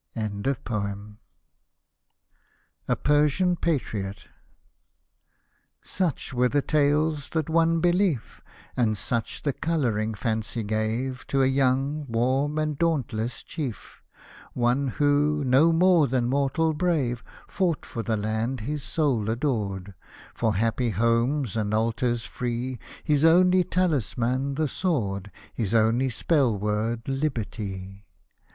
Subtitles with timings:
[0.17, 1.17] Hosted by Google
[2.87, 4.27] THE FIRE WORSHIPPERS 139 A PERSIAN PATRIOT
[5.83, 8.41] Such were the tales, that won beHef,
[8.75, 14.01] And such the colouring Fancy gave To a young, warm, and dauntless Chief,—
[14.53, 17.23] One who, no more than mortal brave.
[17.47, 19.93] Fought for the land his soul adored.
[20.33, 27.07] For happy homes and altars free, His only taHsman, the sword, His only spell word,
[27.07, 28.07] Liberty